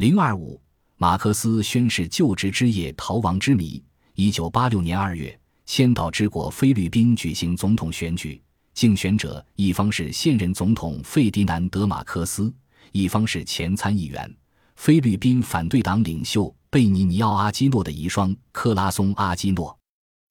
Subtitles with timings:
[0.00, 0.58] 零二五，
[0.96, 3.84] 马克思宣誓就职之夜逃亡之谜。
[4.14, 8.42] 一九八六年二月，先岛之国菲律宾举行总统选举，
[8.72, 12.50] 竞选者一方是现任总统费迪南德·马克思，
[12.92, 14.34] 一方是前参议员、
[14.76, 19.78] 菲律宾反对党领袖贝尼尼奥·阿基诺的遗孀克拉松·阿基诺。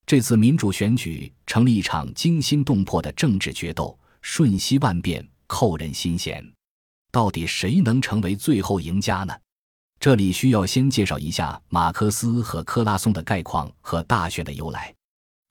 [0.07, 6.43] 这次民主选举成了一场惊心动魄的政治决斗，瞬息万变，扣人心弦。
[7.11, 9.33] 到底谁能成为最后赢家呢？
[9.99, 14.95] 这里需要先介绍一下马克思和克拉松的概况和大选的由来。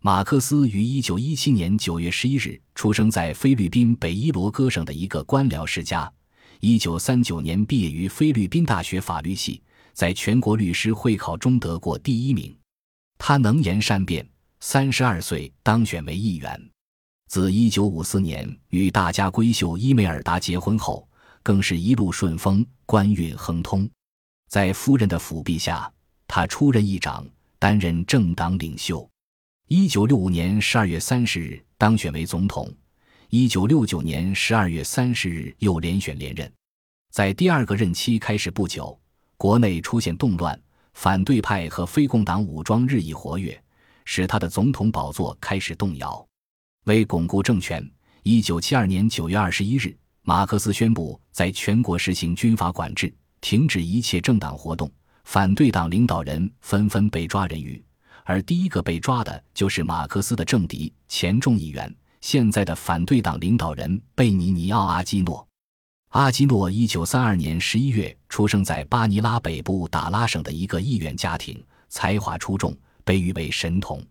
[0.00, 6.10] 马克思于一九一七年九月十一日出生在菲律宾北伊罗戈省的一个官僚世家。
[6.60, 12.56] 一九三九年毕业于菲律宾大学法律系，在全国律师会考中得过第一名。
[13.18, 14.26] 他能言善辩。
[14.60, 16.70] 三十二岁当选为议员，
[17.28, 21.08] 自一九五四年与大家闺秀伊梅尔达结婚后，
[21.44, 23.88] 更是一路顺风，官运亨通。
[24.48, 25.92] 在夫人的辅弼下，
[26.26, 27.26] 他出任议长，
[27.58, 29.08] 担任政党领袖。
[29.68, 32.74] 一九六五年十二月三十日当选为总统，
[33.28, 36.50] 一九六九年十二月三十日又连选连任。
[37.12, 38.98] 在第二个任期开始不久，
[39.36, 40.58] 国内出现动乱，
[40.94, 43.62] 反对派和非共党武装日益活跃。
[44.10, 46.26] 使他的总统宝座开始动摇。
[46.84, 47.86] 为巩固政权，
[48.22, 54.90] 一九七二年九月二十一日，马克思宣布在全国实行军阀管制，停止一切政党活动。
[55.24, 57.84] 反对党领导人纷纷被抓人狱，
[58.24, 65.46] 而第一个被抓的就是马克思的政敌、前众议员、现在的反对党领导人贝尼尼奥·阿基诺。
[66.10, 72.74] 阿基诺一九三二年十一月出生在巴尼拉北部达拉省的一个议员家庭，才华出众。
[73.04, 74.04] 被誉为神童。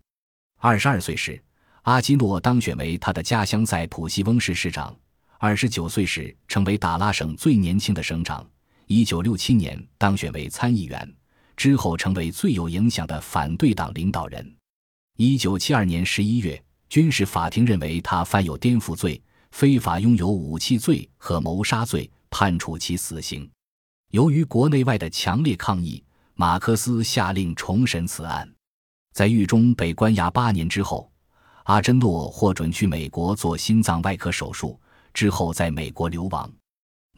[0.58, 1.40] 二十二岁时，
[1.82, 4.92] 阿基诺当选为他的家乡在普西翁市市长。
[5.38, 8.44] 二十九岁时，成为达拉省最年轻的省长。
[8.90, 11.14] 一九六七年当选为参议员，
[11.58, 14.56] 之后成为最有影响的反对党领导人。
[15.18, 23.46] 一九七二年十一月，军事法庭认为他犯有颠覆罪、非法拥有武器罪和谋杀罪，判处其死刑。
[24.10, 26.02] 由于国内外的强烈抗议，
[26.32, 28.50] 马克思下令重审此案。
[29.12, 31.12] 在狱中被关押八年之后，
[31.64, 34.80] 阿珍诺获准去美国做心脏外科手术，
[35.12, 36.50] 之后在美国流亡。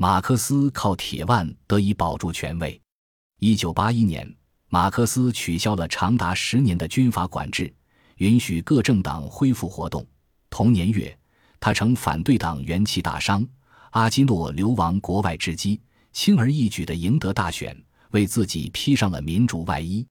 [0.03, 2.81] 马克思靠铁腕得以保住权位。
[3.39, 4.35] 一九八一年，
[4.71, 7.71] 马克思取消了长达十年的军阀管制，
[8.17, 10.03] 允许各政党恢复活动。
[10.49, 11.15] 同年月，
[11.61, 13.47] 他乘反对党元气大伤，
[13.91, 15.79] 阿基诺流亡国外之机，
[16.15, 17.77] 轻而易举地赢得大选，
[18.13, 20.07] 为自己披上了民主外衣。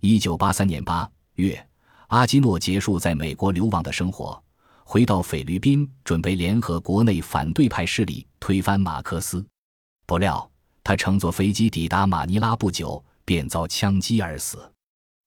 [0.00, 1.06] 一九八三年八。
[1.34, 1.62] 月，
[2.06, 4.42] 阿基诺结束在美国流亡的生活，
[4.88, 9.44] 回到菲律宾，准备联合国内反对派势力推翻马克思。
[10.06, 10.48] 不料，
[10.84, 14.72] 他乘坐飞机抵达马尼拉不久，便遭枪击而死。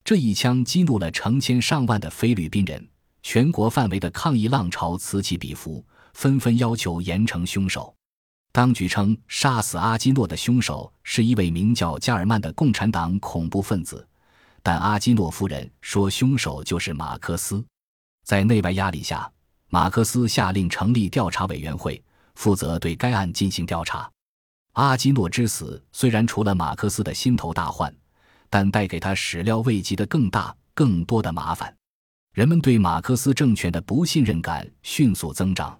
[0.06, 2.88] 这一枪激怒了成千上万的菲律宾人，
[3.22, 7.94] 全国范围的抗议浪潮此起彼伏，纷纷要求严惩凶手。
[8.54, 14.08] 当局称，杀死阿基诺的凶手是一位名叫加尔曼的共产党恐怖分子。
[14.64, 17.62] 但阿基诺夫人说，凶手就是马克思。
[18.24, 19.30] 在内外压力下，
[19.70, 22.02] 马克思下令成立调查委员会，
[22.36, 24.10] 负责对该案进行调查。
[24.74, 27.94] 阿基诺之死虽然除了马克思的心头大患，
[28.50, 31.74] 但带给他始料未及的更大、更多的麻烦。
[32.34, 35.78] 人们对马克思政权的不信任感迅速增长。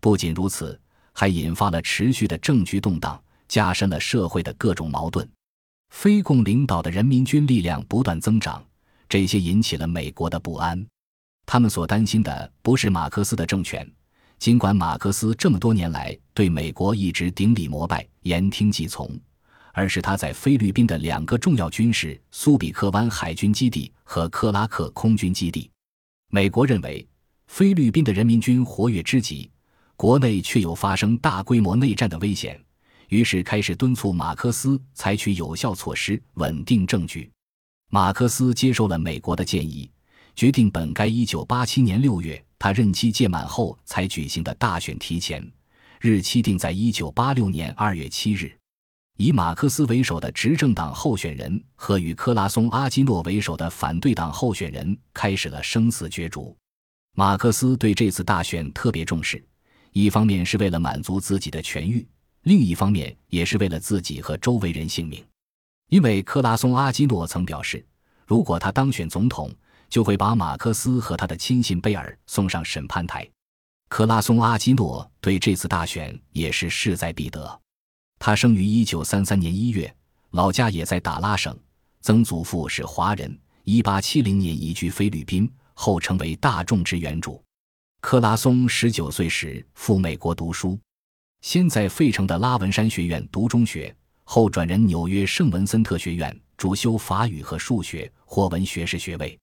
[0.00, 0.80] 不仅如此，
[1.12, 5.28] 还引发了持续的政局动荡，加深了社会的各种矛盾。
[5.90, 8.64] 非共领导的人民军力量不断增长，
[9.08, 10.84] 这些引起了美国的不安。
[11.52, 13.84] 他们所担心的不是马克思的政权，
[14.38, 19.18] 尽管马克思这么多年来对美国一直顶礼膜拜、言听计从，
[19.72, 25.68] 而是他在菲律宾的两个重要军事——苏比克湾海军基地和克拉克空军基地。
[26.30, 27.04] 美国认为，
[27.48, 29.50] 菲律宾的人民军活跃之极，
[29.96, 32.64] 国内却有发生大规模内战的危险。
[33.08, 37.28] 于是开始敦促马克思采取有效措施稳定政局。
[37.88, 39.90] 马克思接受了美国的建议，
[40.34, 45.46] 决定本该一九八七年六月他任期届满后才举行的大选提前，
[46.00, 48.52] 日期定在一九八六年二月七日。
[49.16, 56.56] 以马克思为首的执政党候选人和与克拉松·阿基诺为首的反对党候选人开始了生死角逐。
[57.16, 59.44] 马克思对这次大选特别重视，
[59.92, 62.06] 一方面是为了满足自己的权欲。
[62.44, 65.22] 另一方面，也是为了自己和周围人性命，
[65.90, 67.84] 因为克拉松·阿基诺曾表示，
[68.26, 69.52] 如果他当选总统，
[69.90, 73.28] 就会把马克思和他的亲信贝尔送上审判台。
[73.88, 77.60] 克拉松·阿基诺对这次大选也是势在必得。
[78.20, 79.94] 他生于1933年1月，
[80.30, 81.58] 老家也在达拉省，
[82.00, 83.36] 曾祖父是华人。
[83.64, 87.42] 一八七零年移居菲律宾，后成为大众之原主。
[88.00, 90.78] 克拉松十九岁时赴美国读书，
[91.40, 93.94] 先在费城的拉文山学院读中学，
[94.24, 99.38] 后转任纽约圣文森特学院，主修法语和数学，获文学士学位。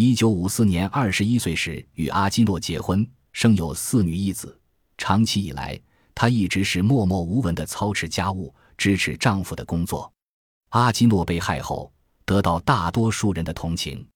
[0.00, 4.56] 一九五四年二十一岁时与阿基诺结婚，生有四女一子。
[4.96, 5.76] 长期以来，
[6.14, 10.08] 她一直是默默无闻的操持家务，支持丈夫的工作。
[10.68, 11.92] 阿基诺被害后，
[12.24, 14.06] 得到大多数人的同情。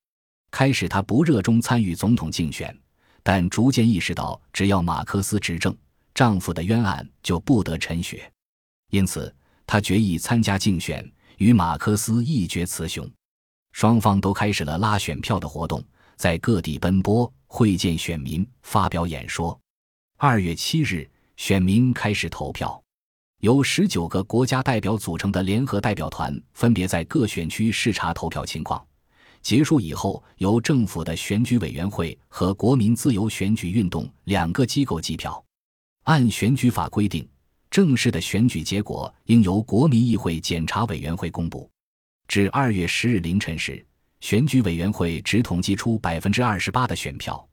[0.52, 2.73] 开始，她不热衷参与总统竞选，
[3.25, 5.76] 但逐渐意识到，只要马克思执政，
[6.14, 8.32] 丈夫的冤案就不得陈雪。
[8.93, 9.34] 因此，
[9.67, 13.05] 她决意参加竞选，与马克思一决雌雄。
[13.73, 15.83] 双方都开始了拉选票的活动，
[16.17, 19.59] 在各地奔波，会见选民，发表演说。
[20.19, 22.81] 二月七日，选民开始投票。
[23.41, 28.81] 由十九个国家代表组成的联合代表团分别在各选区视察投票情况。
[29.41, 35.45] 结束以后，由政府的选举委员会和国民自由选举运动两个机构计票。
[36.05, 37.29] 按选举法规定，
[37.69, 41.69] 正式的选举结果应由国民议会检查委员会公布。
[42.29, 43.85] 至二月十日凌晨时，
[44.21, 47.47] 选举委员会只统计出百分之二十八的选票。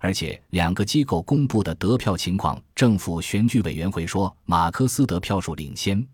[0.00, 6.06] 而且，两个机构公布的得票情况，政府选举委员会说马克思得票数领先，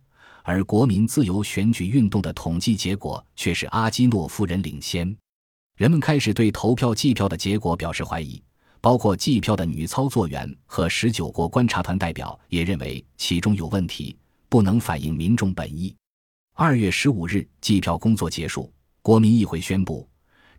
[0.45, 5.17] 而国民自由选举运动的统计结果却是阿基诺夫人领先。
[5.77, 8.41] 人们开始对投票计票的结果表示怀疑，
[8.81, 14.17] 包括计票的女操作员和十九国观察团代表也认为其中有问题，
[14.49, 15.93] 不能反映民众本意。
[16.63, 18.71] 二月十五日，计票工作结束，
[19.01, 20.07] 国民议会宣布。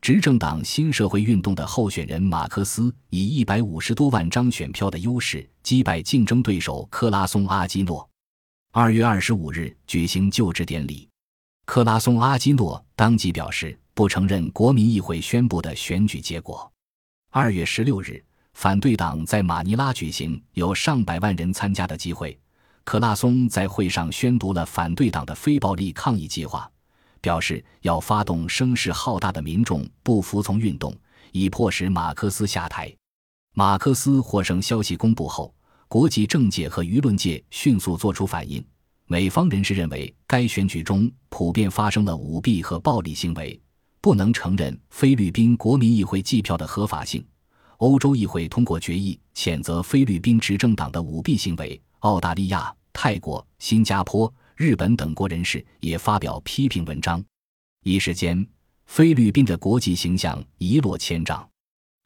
[0.02, 8.10] 执政党新社会运动的候选人马克思以一百五十多万张选票的优势击败竞争对手克拉松阿基诺。
[8.72, 11.08] 二月二十五日举行就职典礼，
[11.68, 16.68] 克拉松阿基诺当即表示不承认国民议会宣布的选举结果。
[17.30, 18.26] 二月十六日，
[18.56, 22.36] 反对党在马尼拉举行有上百万人参加的集会，
[22.84, 26.70] 克拉松在会上宣读了反对党的非暴力抗议计划。
[27.22, 30.92] 表示要发动声势浩大的民众不服从运动，
[31.32, 32.92] 以迫使马克思下台。
[33.54, 35.54] 马克思获胜消息公布后，
[35.88, 38.66] 国际政界和舆论界迅速作出反应。
[39.06, 43.62] 美方人士认为，该选举中普遍发生了舞弊和暴力行为，
[44.02, 47.24] 不能承认菲律宾国民议会计票的合法性。
[47.78, 51.80] 欧洲议会通过决议谴责菲律宾执政党的舞弊行为。
[52.02, 54.32] 澳大利亚、泰国、新加坡。
[54.56, 57.24] 日本等国人士也发表批评文章，
[57.84, 58.46] 一时间，
[58.86, 61.48] 菲律宾的国际形象一落千丈。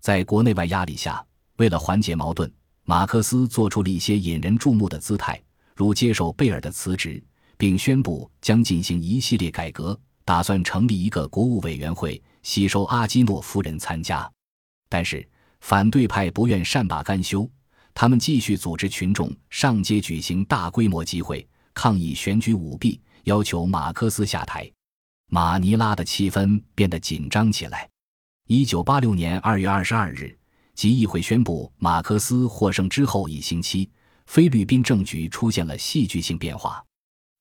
[0.01, 1.25] 在国内外压力下，
[1.57, 2.50] 为了缓解矛盾，
[2.86, 5.42] 马克思做出了一些引人注目的姿态，
[5.75, 7.21] 如接受贝尔的辞职，
[7.57, 14.31] 并宣布将进行一系列改革，打算成立一个国务委员会，吸收阿基诺夫人参加。
[14.88, 15.27] 但是，
[15.59, 17.50] 反对派不愿善罢甘休，
[17.95, 21.47] 他们继续组织群众上街举行大规模集会。
[21.74, 24.69] 抗议选举舞弊，要求马克思下台。
[25.27, 27.89] 马尼拉的气氛变得紧张起来。
[28.47, 30.38] 一九八六年二月二十二日，
[30.74, 33.89] 即议会宣布马克思获胜之后一星期，
[34.25, 36.83] 菲律宾政局出现了戏剧性变化。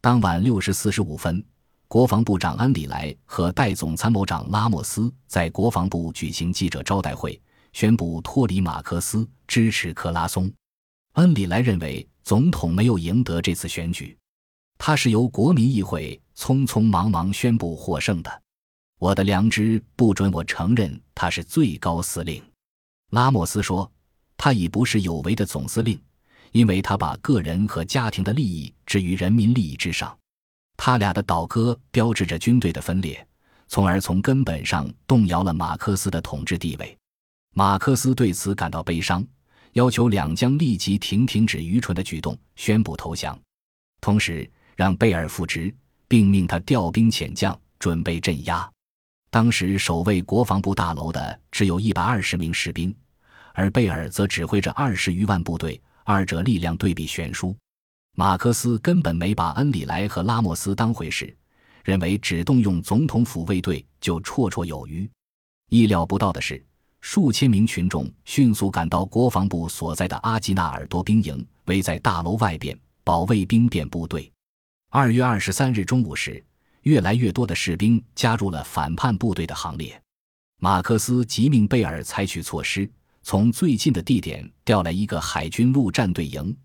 [0.00, 1.44] 当晚六时四十五分，
[1.88, 7.40] 国防部长安里莱和代总参谋长拉莫斯在国防部举行记者招待会，
[7.74, 10.50] 宣布脱离马克思，支持克拉松。
[11.14, 14.16] 恩里莱认为，总统没有赢得这次选举。
[14.78, 18.42] 他是由国民议会匆匆忙忙宣布获胜的，
[19.00, 22.40] 我的良知不准我承认他是最高司令。
[23.10, 23.90] 拉莫斯说，
[24.36, 26.00] 他已不是有为的总司令，
[26.52, 30.16] 因为他把个人和家庭的利益置于人民利益之上。
[30.76, 33.26] 他俩的倒戈标志着军队的分裂，
[33.66, 36.96] 从而从根本上动摇了马克思的统治地位。
[37.54, 39.24] 马克思对此感到悲伤，
[39.72, 43.38] 要求两将立即停停止愚蠢的举动，宣布投降，
[44.00, 44.48] 同时。
[44.76, 45.72] 让贝尔复职，
[46.08, 48.68] 并命他调兵遣将，准备镇压。
[49.30, 52.92] 当时守卫国防部大楼的只有一百二十名士兵，
[53.52, 57.56] 而贝尔则指挥着二十余万部队，二者力量对比悬殊。
[58.16, 61.32] 马克思根本没把恩里莱和拉莫斯当回事，
[61.84, 65.08] 认为只动用总统府卫队就绰绰有余。
[65.68, 66.60] 意料不到的是，
[67.06, 74.32] 数千名群众迅速赶到国防部所在的阿基纳尔多兵营，围在大楼外边保卫兵变部队。
[74.88, 76.42] 二月二十三日中午时，
[76.80, 80.00] 越来越多的士兵加入了反叛部队的行列。
[80.60, 82.90] 马克思急命贝尔采取措施，
[83.22, 86.56] 从最近的地点调来一个海军陆战队营，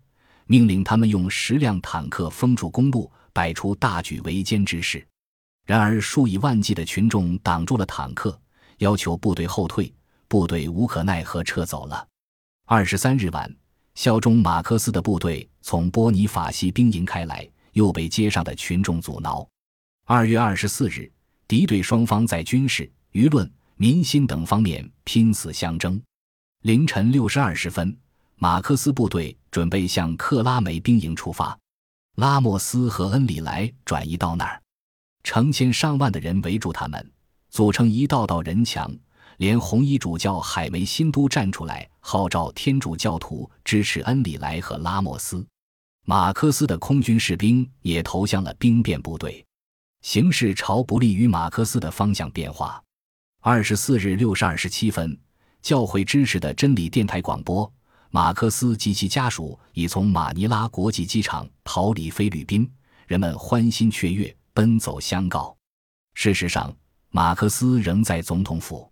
[0.46, 5.06] 命令他们用十辆坦克封住公路，摆出大举围歼之势。
[5.66, 8.40] 然而数以万计的群众挡住了坦克，
[8.78, 9.92] 要求部队后退，
[10.30, 12.06] 部队无可奈何撤走了。
[12.64, 13.52] 二十三日晚，
[13.96, 19.44] 效忠马克思的部队从波尼法西兵营开来，又被街上的群众阻挠。
[20.06, 21.10] 二月二十四日，
[21.48, 26.00] 敌对双方在军事、舆论、民心等方面拼死相争。
[26.62, 27.98] 凌晨六时二十分，
[28.36, 31.58] 马克思部队准备向克拉梅兵营出发。
[32.18, 34.62] 拉莫斯和恩里莱转移到那儿，
[35.24, 37.10] 成千上万的人围住他们，
[37.48, 38.88] 组成一道道人墙。
[39.40, 45.46] 连红衣主教海梅辛都站出来号召天主教徒支持恩里莱和拉莫斯。
[46.04, 49.42] 马克思的空军士兵也投向了兵变部队，
[50.02, 52.82] 形势朝不利于马克思的方向变化。
[53.40, 55.18] 二十四日六时二十七分。
[55.62, 57.70] 教会支持的真理电台广播：
[58.10, 62.70] 马克思及其家属已从马尼拉国际机场逃离菲律宾，
[63.06, 65.56] 人们欢欣雀跃，奔走相告。
[66.12, 66.74] 事实上，
[67.08, 68.89] 马克思仍在总统府，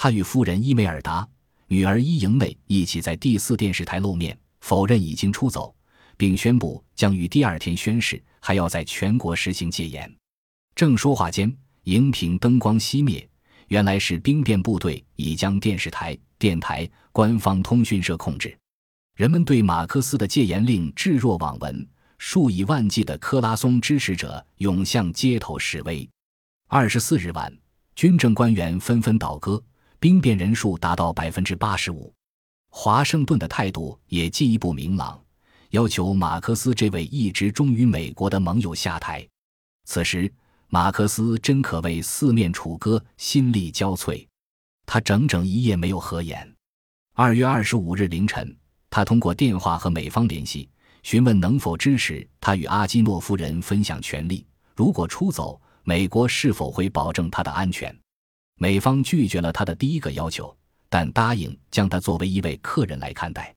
[0.00, 1.28] 他与夫人伊梅尔达、
[1.66, 5.74] 女儿伊营内一起在第四电视台露面，否认已经出走，
[6.16, 10.08] 并宣布将于第二天宣誓，还要在全国实行戒严。
[10.76, 11.52] 正说话间，
[11.82, 13.28] 荧屏灯光熄灭。
[13.66, 18.56] 原来是兵变部队已将电视台、电台、官方通讯社控制，
[19.16, 21.84] 人们对马克思的戒严令置若罔闻，
[22.18, 26.08] 数以万计的克拉松支持者涌向街头示威。
[26.68, 27.52] 二十四日晚，
[27.96, 29.60] 军政官员纷纷倒戈，
[30.00, 32.12] 兵变人数达到百分之八十五。
[32.70, 35.20] 华盛顿的态度也进一步明朗，
[35.70, 39.26] 要求马克思这位一直忠于美国的盟友下台。
[39.84, 40.32] 此时。
[40.70, 44.26] 马克思真可谓四面楚歌，心力交瘁。
[44.84, 46.46] 他整整一夜没有合眼。
[47.14, 48.54] 二月二十五日凌晨，
[48.90, 50.68] 他通过电话和美方联系，
[51.02, 54.46] 询问能否支持他与阿基诺夫人分享权力。
[54.76, 57.98] 如果出走，美国是否会保证他的安全？
[58.60, 60.54] 美方拒绝了他的第一个要求，
[60.88, 63.54] 但答应将他作为一位客人来看待。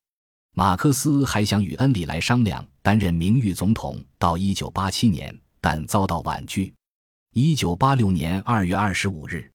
[0.54, 6.72] 马克思还想与恩里来商量担任名誉总统到一九八七年，但遭到婉拒。
[7.34, 9.50] 一九八六年二月二十五日，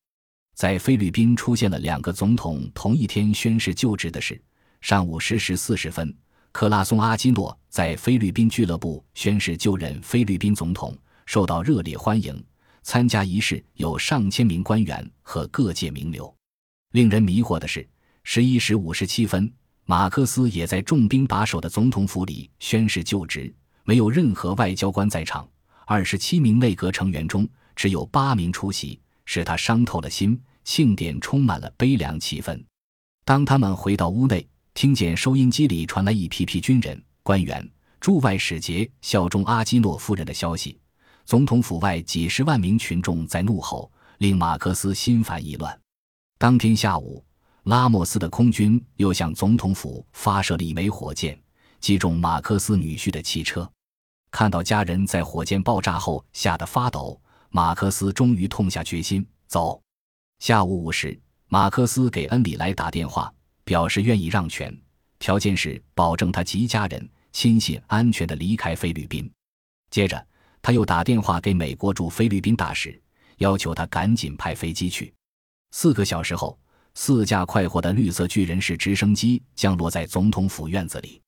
[0.53, 4.41] 在菲律宾出现了两个总统同一天宣誓就职的事。
[4.81, 6.13] 上午十时四十分，
[6.51, 12.43] 克拉松阿基诺在菲律宾俱乐部宣誓就任菲律宾总统，受到热烈欢迎。
[12.87, 16.33] 参加仪式有上千名官员和各界名流。
[16.93, 17.85] 令人迷惑的是，
[18.23, 19.51] 十一时五十七分，
[19.83, 23.53] 马克思也在重兵把守的总统府里宣誓就职，
[23.83, 25.45] 没有任何外交官在场。
[25.85, 27.45] 二十七名内阁成员中。
[27.75, 30.41] 只有八名出席，使他伤透了心。
[30.63, 32.59] 庆典充满了悲凉气氛。
[33.23, 40.79] 当他们回到屋内，听见收音机里传来一批批军人、官员、驻外使节效忠阿基诺夫人的消息，
[41.27, 45.77] 总统府外几十万名群众在怒吼，令马克思心烦意乱。
[46.37, 47.21] 当天下午，
[47.63, 51.37] 拉莫斯的空军又向总统府发射了一枚火箭，
[51.81, 53.69] 击中马克思女婿的汽车。
[54.31, 57.19] 看到家人在火箭爆炸后吓得发抖。
[57.49, 59.81] 马克思终于痛下决心走。
[60.39, 61.19] 下午五时，
[61.49, 63.33] 马克思给恩里莱打电话，
[63.65, 64.73] 表示愿意让权，
[65.19, 69.29] 条件是保证他及家人亲信安全的离开菲律宾。
[69.89, 70.25] 接着，
[70.61, 72.99] 他又打电话给美国驻菲律宾大使，
[73.37, 75.13] 要求他赶紧派飞机去。
[75.71, 76.57] 四个小时后，
[76.93, 81.21] 四架快活的绿色巨人式直升机降落在总统府院子里。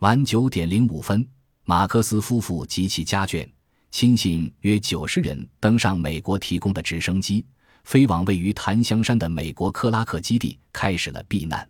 [0.00, 1.26] 晚九点零五分，
[1.64, 3.48] 马克思夫妇及其家眷。
[3.90, 7.46] 亲信约九十人登上美国提供的直升机，
[7.84, 11.66] 飞往位于檀香山的美国克拉克基地，开始了避难。